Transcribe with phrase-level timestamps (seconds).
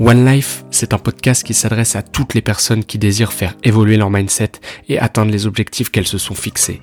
[0.00, 3.96] One Life, c'est un podcast qui s'adresse à toutes les personnes qui désirent faire évoluer
[3.96, 4.52] leur mindset
[4.88, 6.80] et atteindre les objectifs qu'elles se sont fixés.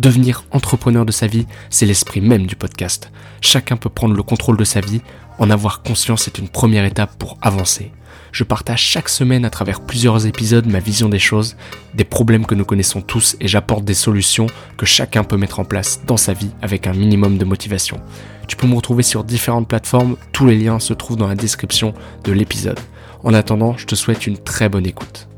[0.00, 3.12] Devenir entrepreneur de sa vie, c'est l'esprit même du podcast.
[3.40, 5.00] Chacun peut prendre le contrôle de sa vie,
[5.38, 7.92] en avoir conscience est une première étape pour avancer.
[8.36, 11.56] Je partage chaque semaine à travers plusieurs épisodes ma vision des choses,
[11.94, 14.46] des problèmes que nous connaissons tous et j'apporte des solutions
[14.76, 17.98] que chacun peut mettre en place dans sa vie avec un minimum de motivation.
[18.46, 21.94] Tu peux me retrouver sur différentes plateformes, tous les liens se trouvent dans la description
[22.24, 22.78] de l'épisode.
[23.24, 25.28] En attendant, je te souhaite une très bonne écoute.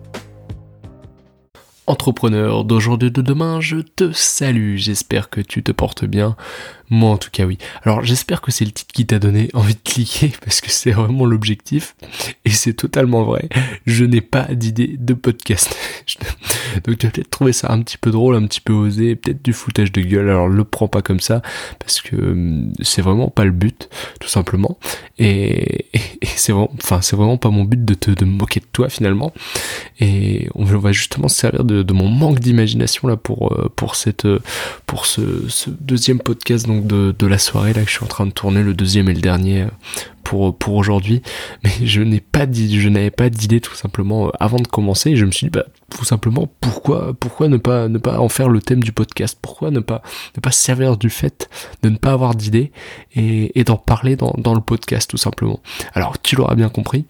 [1.87, 6.37] Entrepreneur d'aujourd'hui de demain, je te salue, j'espère que tu te portes bien.
[6.91, 7.59] Moi en tout cas oui.
[7.83, 10.93] Alors j'espère que c'est le titre qui t'a donné envie de cliquer parce que c'est
[10.93, 11.95] vraiment l'objectif
[12.45, 13.49] et c'est totalement vrai.
[13.87, 15.77] Je n'ai pas d'idée de podcast.
[16.85, 19.43] Donc tu vas peut-être trouver ça un petit peu drôle, un petit peu osé, peut-être
[19.43, 20.31] du foutage de gueule.
[20.31, 21.43] Alors le prends pas comme ça
[21.79, 23.89] parce que hum, c'est vraiment pas le but,
[24.21, 24.79] tout simplement.
[25.19, 25.87] Et,
[26.23, 28.89] c'est vraiment, enfin c'est vraiment pas mon but de te de me moquer de toi
[28.89, 29.33] finalement.
[30.01, 34.27] Et on va justement se servir de, mon manque d'imagination là pour euh, pour cette
[34.87, 38.27] pour ce, ce deuxième podcast donc de, la soirée là que je suis en train
[38.27, 39.69] de tourner le deuxième et le dernier euh,
[40.25, 41.23] pour pour aujourd'hui.
[41.65, 45.11] Mais je n'ai pas dit je n'avais pas d'idée tout simplement euh, avant de commencer.
[45.11, 48.29] Et je me suis dit bah tout simplement pourquoi pourquoi ne pas ne pas en
[48.29, 49.39] faire le thème du podcast?
[49.41, 50.03] Pourquoi ne pas
[50.37, 51.49] ne pas se servir du fait
[51.83, 52.73] de ne pas avoir d'idée
[53.15, 55.61] et, et d'en parler dans, dans le podcast tout simplement?
[55.95, 57.07] Alors tu l'auras bien compris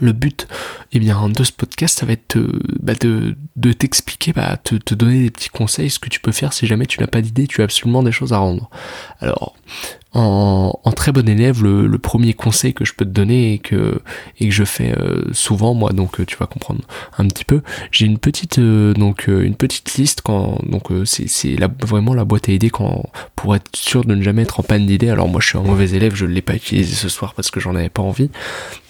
[0.00, 0.48] le but
[0.92, 4.94] eh bien, de ce podcast, ça va être euh, bah, de, t'expliquer, bah, te, te
[4.94, 7.46] donner des petits conseils, ce que tu peux faire si jamais tu n'as pas d'idée,
[7.46, 8.70] tu as absolument des choses à rendre.
[9.20, 9.54] Alors,
[10.14, 14.00] en, très bon élève, le, premier conseil que je peux te donner et que,
[14.38, 16.82] et que je fais euh, souvent moi, donc euh, tu vas comprendre
[17.18, 17.62] un petit peu.
[17.90, 22.48] J'ai une petite euh, donc une petite liste quand donc c'est c'est vraiment la boîte
[22.48, 23.04] à idées quand
[23.34, 25.08] pour être sûr de ne jamais être en panne d'idées.
[25.08, 27.50] Alors moi je suis un mauvais élève, je ne l'ai pas utilisé ce soir parce
[27.50, 28.30] que j'en avais pas envie,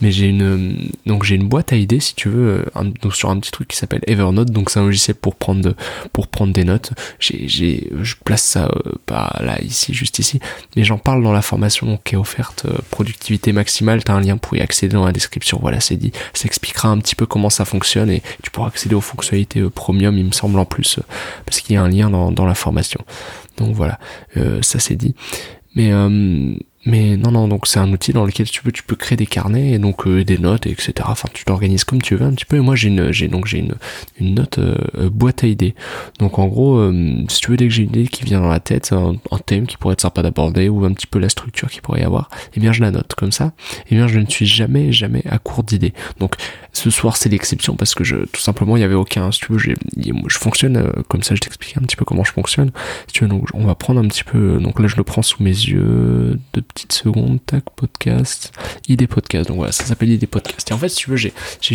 [0.00, 2.64] mais j'ai une donc j'ai une boîte à idées si tu veux
[3.02, 4.50] donc sur un petit truc qui s'appelle Evernote.
[4.50, 5.74] Donc c'est un logiciel pour prendre
[6.12, 6.92] pour prendre des notes.
[7.18, 8.70] J'ai je place ça
[9.06, 10.40] pas là ici juste ici,
[10.76, 14.20] mais j'en parle dans la formation qui est offerte euh, productivité maximale, tu as un
[14.20, 15.58] lien pour y accéder dans la description.
[15.60, 16.12] Voilà, c'est dit.
[16.32, 19.70] Ça expliquera un petit peu comment ça fonctionne et tu pourras accéder aux fonctionnalités euh,
[19.70, 21.02] premium, il me semble en plus, euh,
[21.46, 23.00] parce qu'il y a un lien dans, dans la formation.
[23.56, 24.00] Donc voilà,
[24.62, 25.14] ça c'est dit.
[25.76, 25.92] Mais
[26.86, 29.26] mais non, non, donc c'est un outil dans lequel tu peux, tu peux créer des
[29.26, 30.92] carnets et donc euh, des notes, etc.
[31.06, 32.56] Enfin, tu t'organises comme tu veux un petit peu.
[32.56, 33.74] Et moi, j'ai une, j'ai donc j'ai une,
[34.20, 35.74] une note euh, euh, boîte à idées.
[36.18, 36.92] Donc en gros,
[37.28, 39.66] si tu veux, dès que j'ai une idée qui vient dans la tête, un, thème
[39.66, 42.28] qui pourrait être sympa d'aborder ou un petit peu la structure qui pourrait y avoir,
[42.54, 43.52] eh bien je la note comme ça.
[43.90, 45.94] Eh bien je ne suis jamais, jamais à court d'idées.
[46.20, 46.34] Donc
[46.72, 49.32] ce soir c'est l'exception parce que je, tout simplement, il y avait aucun.
[49.32, 51.34] Si tu veux, j'ai, je fonctionne comme ça.
[51.34, 52.70] Je t'explique un petit peu comment je fonctionne.
[53.06, 54.58] Si tu veux, donc on va prendre un petit peu.
[54.58, 58.52] Donc là, je le prends sous mes yeux de petite seconde, tac, podcast,
[58.88, 59.48] idée podcast.
[59.48, 60.70] Donc voilà, ça s'appelle idée podcast.
[60.70, 61.32] Et en fait, si tu veux, j'ai,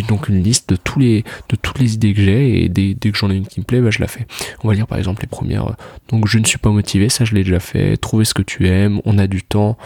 [0.08, 3.10] donc une liste de tous les, de toutes les idées que j'ai et dès, dès
[3.10, 4.26] que j'en ai une qui me plaît, bah, je la fais.
[4.62, 5.74] On va lire par exemple les premières.
[6.08, 7.96] Donc je ne suis pas motivé, ça je l'ai déjà fait.
[7.96, 9.78] Trouver ce que tu aimes, on a du temps.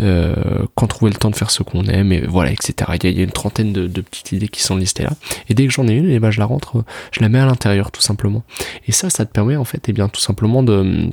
[0.00, 2.74] Euh, quand trouver le temps de faire ce qu'on aime, et voilà, etc.
[3.02, 5.12] Il y, a, une trentaine de, petites idées qui sont listées là.
[5.50, 7.38] Et dès que j'en ai une, et eh ben je la rentre, je la mets
[7.38, 8.42] à l'intérieur tout simplement.
[8.88, 11.10] Et ça, ça te permet en fait, et eh bien tout simplement de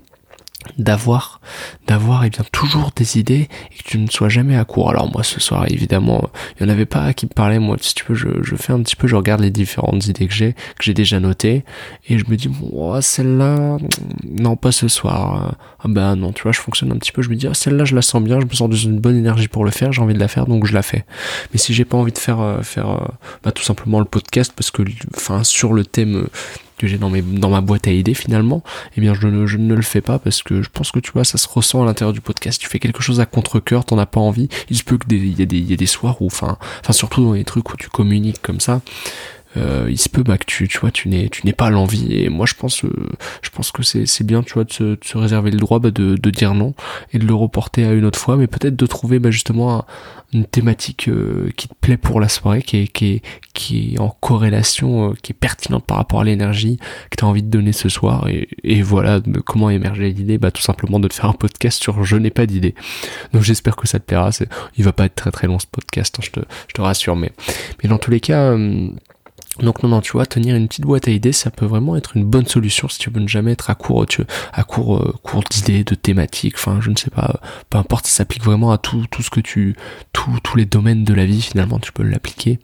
[0.77, 1.39] d'avoir
[1.87, 4.89] d'avoir eh bien toujours des idées et que tu ne sois jamais à court.
[4.89, 7.59] Alors moi ce soir évidemment il y en avait pas qui me parlaient.
[7.59, 10.27] Moi si tu veux je, je fais un petit peu je regarde les différentes idées
[10.27, 11.63] que j'ai que j'ai déjà notées
[12.07, 13.77] et je me dis oh, celle-là
[14.25, 15.55] non pas ce soir.
[15.79, 17.21] Ah ben non tu vois je fonctionne un petit peu.
[17.21, 18.39] Je me dis ah, celle-là je la sens bien.
[18.39, 19.91] Je me sens dans une bonne énergie pour le faire.
[19.91, 21.05] J'ai envie de la faire donc je la fais.
[21.53, 23.07] Mais si j'ai pas envie de faire euh, faire euh,
[23.43, 24.83] bah, tout simplement le podcast parce que
[25.15, 26.27] enfin sur le thème
[26.79, 28.63] que j'ai dans, mes, dans ma boîte à idées finalement,
[28.97, 31.11] eh bien je ne, je ne le fais pas parce que je pense que tu
[31.11, 32.59] vois, ça se ressent à l'intérieur du podcast.
[32.59, 34.49] Tu fais quelque chose à contre-coeur, t'en as pas envie.
[34.69, 37.33] Il se peut que il y, y a des soirs où, enfin, enfin surtout dans
[37.33, 38.81] les trucs où tu communiques comme ça,
[39.57, 42.13] euh, il se peut bah, que tu, tu vois, tu n'es, tu n'es pas l'envie.
[42.13, 43.09] Et moi, je pense, euh,
[43.41, 45.79] je pense que c'est, c'est bien, tu vois, de se, de se réserver le droit
[45.79, 46.75] bah, de, de dire non
[47.13, 49.85] et de le reporter à une autre fois, mais peut-être de trouver bah, justement
[50.33, 53.21] une thématique euh, qui te plaît pour la soirée, qui est, qui est,
[53.53, 56.77] qui est en corrélation, qui est pertinente par rapport à l'énergie
[57.09, 58.27] que tu as envie de donner ce soir.
[58.27, 62.03] Et, et voilà, comment émerger l'idée Bah tout simplement de te faire un podcast sur
[62.03, 62.75] Je n'ai pas d'idée.
[63.33, 64.31] Donc j'espère que ça te plaira.
[64.31, 64.47] C'est,
[64.77, 67.15] il va pas être très très long ce podcast, hein, je te, je te rassure.
[67.15, 67.31] Mais,
[67.81, 68.55] mais dans tous les cas
[69.61, 72.15] Donc non, non, tu vois, tenir une petite boîte à idées, ça peut vraiment être
[72.15, 74.23] une bonne solution si tu veux ne jamais être à court, tu,
[74.53, 77.39] à court, euh, court d'idées, de thématiques, enfin, je ne sais pas,
[77.69, 79.75] peu importe, ça s'applique vraiment à tout, tout ce que tu,
[80.13, 82.59] tous les domaines de la vie, finalement, tu peux l'appliquer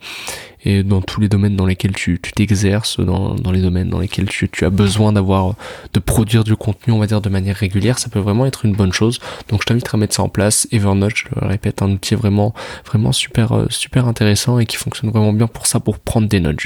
[0.66, 4.28] et dans tous les domaines dans lesquels tu t'exerces, dans, dans les domaines dans lesquels
[4.28, 5.54] tu, tu as besoin d'avoir,
[5.92, 8.74] de produire du contenu, on va dire, de manière régulière, ça peut vraiment être une
[8.74, 9.20] bonne chose.
[9.48, 10.66] Donc je t'invite à mettre ça en place.
[10.72, 12.52] Evernote, je le répète, un outil vraiment,
[12.84, 16.40] vraiment super, euh, super intéressant et qui fonctionne vraiment bien pour ça, pour prendre des
[16.40, 16.60] notes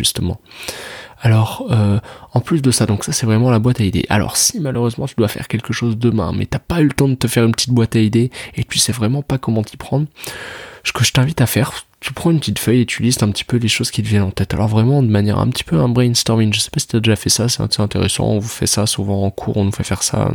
[1.22, 1.98] Alors, euh,
[2.32, 4.06] en plus de ça, donc ça c'est vraiment la boîte à idées.
[4.08, 7.08] Alors si malheureusement tu dois faire quelque chose demain, mais t'as pas eu le temps
[7.08, 9.76] de te faire une petite boîte à idées et tu sais vraiment pas comment t'y
[9.76, 10.06] prendre,
[10.82, 13.30] ce que je t'invite à faire, tu prends une petite feuille et tu listes un
[13.30, 14.54] petit peu les choses qui te viennent en tête.
[14.54, 16.54] Alors vraiment de manière un petit peu un brainstorming.
[16.54, 18.24] Je sais pas si tu as déjà fait ça, c'est intéressant.
[18.24, 20.32] On vous fait ça souvent en cours, on nous fait faire ça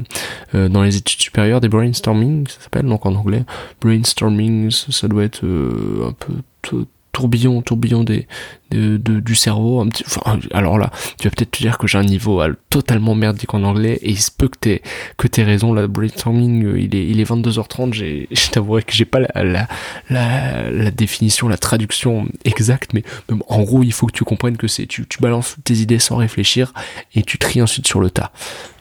[0.53, 3.43] euh, dans les études supérieures, des brainstorming, ça s'appelle donc en anglais.
[3.81, 8.27] Brainstorming, ça, doit être euh, un peu tourbillon, tourbillon des,
[8.71, 9.79] de, du cerveau.
[9.79, 13.15] Un petit, enfin, alors là, tu vas peut-être te dire que j'ai un niveau totalement
[13.15, 14.81] merdique en anglais et il se peut que t'aies,
[15.17, 15.73] que t'aies raison.
[15.73, 17.93] La brainstorming, euh, il est, il est 22h30.
[17.93, 19.67] J'ai, je t'avouerai que j'ai pas la, la,
[20.09, 23.03] la, la, définition, la traduction exacte, mais,
[23.47, 26.17] en gros, il faut que tu comprennes que c'est, tu, tu balances tes idées sans
[26.17, 26.73] réfléchir
[27.13, 28.33] et tu tries ensuite sur le tas.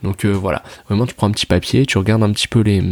[0.02, 2.82] Donc euh, voilà, vraiment, tu prends un petit papier, tu regardes un petit peu les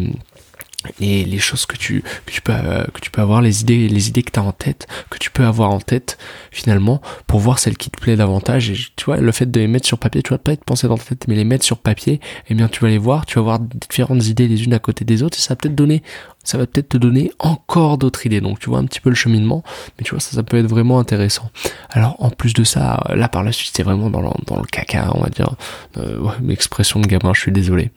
[1.00, 2.52] et les choses que tu que peux
[2.92, 5.70] que tu peux avoir les idées que tu as en tête que tu peux avoir
[5.70, 6.18] en tête
[6.50, 8.70] finalement pour voir celle qui te plaît davantage.
[8.70, 10.88] Et tu vois le fait de les mettre sur papier tu vas pas être pensé
[10.88, 13.34] dans ta tête mais les mettre sur papier eh bien tu vas les voir tu
[13.34, 16.02] vas avoir différentes idées les unes à côté des autres et ça va peut-être donner
[16.44, 18.40] ça va peut-être te donner encore d'autres idées.
[18.40, 19.62] Donc tu vois un petit peu le cheminement,
[19.98, 21.50] mais tu vois ça, ça peut être vraiment intéressant.
[21.90, 24.66] Alors en plus de ça, là par la suite c'est vraiment dans le, dans le
[24.66, 25.54] caca, on va dire.
[25.98, 27.90] Euh, ouais, expression de gamin, je suis désolé.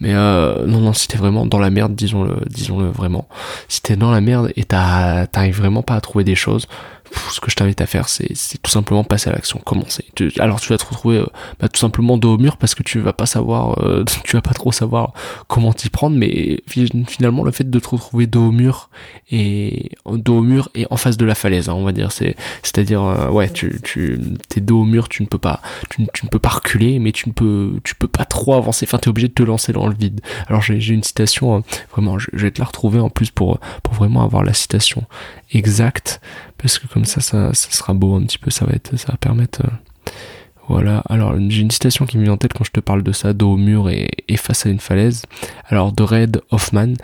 [0.00, 3.28] Mais euh, non non, si t'es vraiment dans la merde, disons-le, disons-le vraiment.
[3.68, 6.66] Si t'es dans la merde et t'arrives vraiment pas à trouver des choses,
[7.30, 10.04] ce que je t'invite à faire, c'est tout simplement passer à l'action, commencer.
[10.38, 11.26] alors tu vas te retrouver euh,
[11.60, 14.42] bah, tout simplement dos au mur parce que tu vas pas savoir, euh, tu vas
[14.42, 15.12] pas trop savoir
[15.48, 18.90] comment t'y prendre, mais finalement le fait de te retrouver dos au mur
[19.30, 22.36] et dos au mur et en face de la falaise, hein, on va dire, c'est
[22.62, 24.18] c'est-à-dire euh, ouais, tu tu
[24.48, 25.60] t'es dos au mur, tu ne peux pas,
[25.90, 28.86] tu, ne peux pas reculer, mais tu ne peux tu peux pas trop avancer.
[28.88, 30.20] Enfin, t'es obligé de te lancer dans le vide.
[30.48, 31.62] Alors j'ai une citation, hein,
[31.92, 35.04] vraiment, je, je vais te la retrouver en plus pour pour vraiment avoir la citation
[35.52, 36.20] exacte
[36.62, 39.62] parce que comme ça, ça, sera beau un petit peu, ça va être, ça permettre.
[39.64, 40.10] Euh,
[40.68, 41.02] voilà.
[41.08, 43.32] Alors j'ai une citation qui me vient en tête quand je te parle de ça,
[43.32, 45.22] dos au mur et, face à une falaise.
[45.68, 46.94] Alors de Red Hoffman,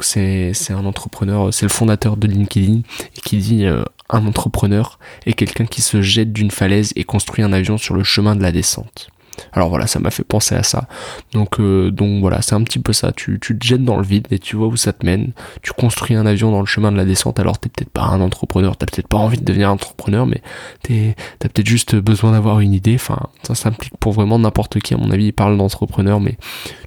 [0.00, 2.80] c'est un entrepreneur, c'est le fondateur de LinkedIn
[3.16, 7.44] et qui dit euh, un entrepreneur est quelqu'un qui se jette d'une falaise et construit
[7.44, 9.10] un avion sur le chemin de la descente.
[9.52, 10.88] Alors voilà, ça m'a fait penser à ça.
[11.32, 13.12] Donc, euh, donc voilà, c'est un petit peu ça.
[13.12, 15.32] Tu, tu te jettes dans le vide et tu vois où ça te mène.
[15.62, 17.40] Tu construis un avion dans le chemin de la descente.
[17.40, 20.42] Alors t'es peut-être pas un entrepreneur, t'as peut-être pas envie de devenir entrepreneur, mais
[20.82, 22.94] t'as peut-être juste besoin d'avoir une idée.
[22.94, 24.94] Enfin, ça s'implique pour vraiment n'importe qui.
[24.94, 26.36] À mon avis, il parle d'entrepreneur, mais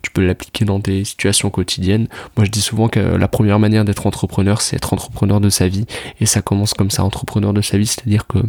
[0.01, 2.07] tu peux l'appliquer dans tes situations quotidiennes.
[2.37, 5.67] Moi, je dis souvent que la première manière d'être entrepreneur, c'est être entrepreneur de sa
[5.67, 5.85] vie.
[6.19, 8.39] Et ça commence comme ça, entrepreneur de sa vie, c'est-à-dire que,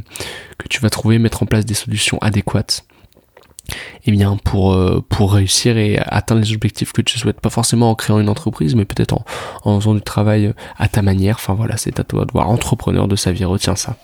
[0.58, 2.84] que tu vas trouver, mettre en place des solutions adéquates
[4.04, 7.90] eh bien pour euh, pour réussir et atteindre les objectifs que tu souhaites pas forcément
[7.90, 9.24] en créant une entreprise mais peut-être en,
[9.64, 11.36] en faisant du travail à ta manière.
[11.36, 12.48] Enfin voilà c'est à toi de voir.
[12.48, 13.96] Entrepreneur de sa vie retiens ça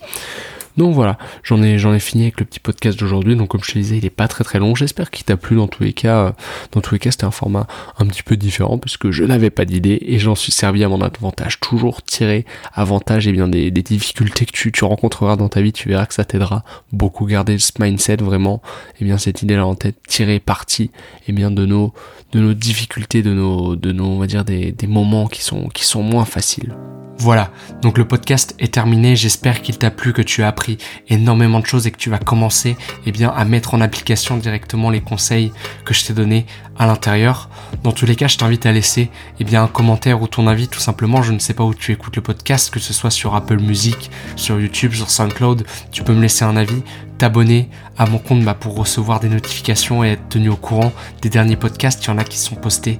[0.78, 3.34] donc voilà, j'en ai, j'en ai fini avec le petit podcast d'aujourd'hui.
[3.34, 4.76] Donc comme je te disais, il est pas très très long.
[4.76, 6.18] J'espère qu'il t'a plu dans tous les cas.
[6.18, 6.32] Euh,
[6.70, 7.66] dans tous les cas, c'était un format
[7.98, 10.88] un petit peu différent parce que je n'avais pas d'idée et j'en suis servi à
[10.88, 11.58] mon avantage.
[11.58, 15.72] Toujours tirer avantage et bien des, difficultés que tu, tu rencontreras dans ta vie.
[15.72, 17.26] Tu verras que ça t'aidera beaucoup.
[17.26, 18.62] Garder ce mindset vraiment.
[19.00, 20.92] Et bien cette idée là en tête, tirer parti
[21.26, 21.92] et bien de nos
[22.32, 25.68] de nos difficultés, de nos de nos on va dire des, des moments qui sont
[25.70, 26.76] qui sont moins faciles.
[27.20, 27.50] Voilà,
[27.82, 30.67] donc le podcast est terminé, j'espère qu'il t'a plu, que tu as appris
[31.08, 34.90] énormément de choses et que tu vas commencer eh bien, à mettre en application directement
[34.90, 35.52] les conseils
[35.84, 36.44] que je t'ai donnés
[36.78, 37.48] à l'intérieur.
[37.82, 39.10] Dans tous les cas, je t'invite à laisser
[39.40, 41.22] eh bien, un commentaire ou ton avis tout simplement.
[41.22, 44.10] Je ne sais pas où tu écoutes le podcast, que ce soit sur Apple Music,
[44.36, 46.82] sur YouTube, sur SoundCloud, tu peux me laisser un avis,
[47.18, 51.30] t'abonner à mon compte bah, pour recevoir des notifications et être tenu au courant des
[51.30, 52.04] derniers podcasts.
[52.04, 52.98] Il y en a qui sont postés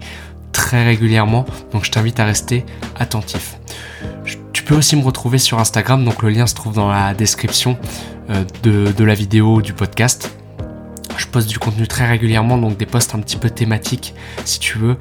[0.53, 2.65] très régulièrement, donc je t'invite à rester
[2.99, 3.59] attentif.
[4.53, 7.79] Tu peux aussi me retrouver sur Instagram, donc le lien se trouve dans la description
[8.31, 10.31] euh, de, la vidéo du podcast.
[11.17, 14.15] Je poste du contenu très régulièrement, donc des posts un petit peu thématiques
[14.45, 14.97] si tu veux.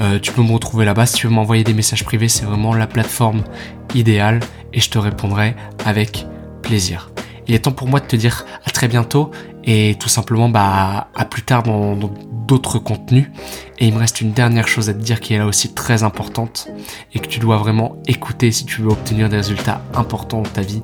[0.00, 1.06] Euh, tu peux me retrouver là-bas.
[1.06, 3.42] Si tu veux m'envoyer des messages privés, c'est vraiment la plateforme
[3.94, 4.40] idéale
[4.72, 5.54] et je te répondrai
[5.84, 6.26] avec
[6.62, 7.10] plaisir.
[7.46, 9.30] Il est temps pour moi de te dire à très bientôt
[9.64, 13.30] et tout simplement bah, à plus tard dans d'autres contenus.
[13.78, 16.02] Et il me reste une dernière chose à te dire qui est là aussi très
[16.02, 16.68] importante
[17.14, 20.62] et que tu dois vraiment écouter si tu veux obtenir des résultats importants dans ta
[20.62, 20.82] vie.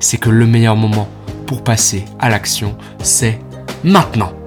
[0.00, 1.08] C'est que le meilleur moment
[1.46, 3.38] pour passer à l'action, c'est
[3.84, 4.37] maintenant.